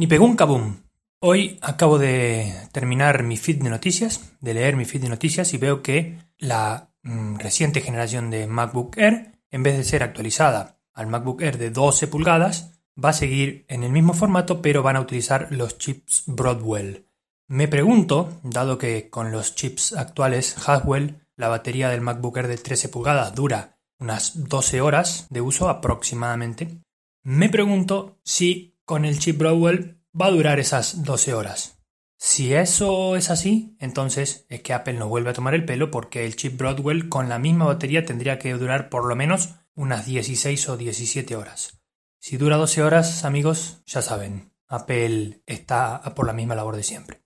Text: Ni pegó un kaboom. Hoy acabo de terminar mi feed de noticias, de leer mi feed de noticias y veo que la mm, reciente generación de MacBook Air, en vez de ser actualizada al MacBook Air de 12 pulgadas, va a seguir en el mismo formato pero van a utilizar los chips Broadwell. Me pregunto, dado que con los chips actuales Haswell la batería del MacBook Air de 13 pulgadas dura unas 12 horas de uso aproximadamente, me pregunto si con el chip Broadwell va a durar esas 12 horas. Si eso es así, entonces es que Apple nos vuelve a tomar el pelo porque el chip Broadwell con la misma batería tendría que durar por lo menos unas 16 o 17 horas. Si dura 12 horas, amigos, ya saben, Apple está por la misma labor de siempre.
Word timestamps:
Ni 0.00 0.06
pegó 0.06 0.24
un 0.24 0.34
kaboom. 0.34 0.76
Hoy 1.20 1.58
acabo 1.60 1.98
de 1.98 2.54
terminar 2.72 3.22
mi 3.22 3.36
feed 3.36 3.62
de 3.62 3.68
noticias, 3.68 4.32
de 4.40 4.54
leer 4.54 4.74
mi 4.74 4.86
feed 4.86 5.02
de 5.02 5.10
noticias 5.10 5.52
y 5.52 5.58
veo 5.58 5.82
que 5.82 6.16
la 6.38 6.94
mm, 7.02 7.36
reciente 7.36 7.82
generación 7.82 8.30
de 8.30 8.46
MacBook 8.46 8.96
Air, 8.96 9.32
en 9.50 9.62
vez 9.62 9.76
de 9.76 9.84
ser 9.84 10.02
actualizada 10.02 10.80
al 10.94 11.08
MacBook 11.08 11.42
Air 11.42 11.58
de 11.58 11.68
12 11.68 12.08
pulgadas, 12.08 12.80
va 12.96 13.10
a 13.10 13.12
seguir 13.12 13.66
en 13.68 13.82
el 13.82 13.92
mismo 13.92 14.14
formato 14.14 14.62
pero 14.62 14.82
van 14.82 14.96
a 14.96 15.02
utilizar 15.02 15.48
los 15.50 15.76
chips 15.76 16.22
Broadwell. 16.26 17.06
Me 17.46 17.68
pregunto, 17.68 18.40
dado 18.42 18.78
que 18.78 19.10
con 19.10 19.32
los 19.32 19.54
chips 19.54 19.92
actuales 19.92 20.56
Haswell 20.66 21.26
la 21.36 21.48
batería 21.48 21.90
del 21.90 22.00
MacBook 22.00 22.38
Air 22.38 22.48
de 22.48 22.56
13 22.56 22.88
pulgadas 22.88 23.34
dura 23.34 23.76
unas 23.98 24.48
12 24.48 24.80
horas 24.80 25.26
de 25.28 25.42
uso 25.42 25.68
aproximadamente, 25.68 26.80
me 27.22 27.50
pregunto 27.50 28.18
si 28.24 28.79
con 28.90 29.04
el 29.04 29.20
chip 29.20 29.38
Broadwell 29.38 30.02
va 30.20 30.26
a 30.26 30.30
durar 30.32 30.58
esas 30.58 31.04
12 31.04 31.32
horas. 31.34 31.78
Si 32.18 32.54
eso 32.54 33.14
es 33.14 33.30
así, 33.30 33.76
entonces 33.78 34.46
es 34.48 34.62
que 34.62 34.72
Apple 34.72 34.94
nos 34.94 35.08
vuelve 35.08 35.30
a 35.30 35.32
tomar 35.32 35.54
el 35.54 35.64
pelo 35.64 35.92
porque 35.92 36.26
el 36.26 36.34
chip 36.34 36.58
Broadwell 36.58 37.08
con 37.08 37.28
la 37.28 37.38
misma 37.38 37.66
batería 37.66 38.04
tendría 38.04 38.40
que 38.40 38.52
durar 38.52 38.88
por 38.88 39.06
lo 39.06 39.14
menos 39.14 39.50
unas 39.76 40.06
16 40.06 40.70
o 40.70 40.76
17 40.76 41.36
horas. 41.36 41.80
Si 42.18 42.36
dura 42.36 42.56
12 42.56 42.82
horas, 42.82 43.24
amigos, 43.24 43.80
ya 43.86 44.02
saben, 44.02 44.52
Apple 44.66 45.40
está 45.46 46.02
por 46.16 46.26
la 46.26 46.32
misma 46.32 46.56
labor 46.56 46.74
de 46.74 46.82
siempre. 46.82 47.22